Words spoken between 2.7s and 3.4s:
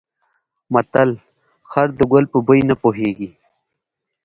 پوهېږي.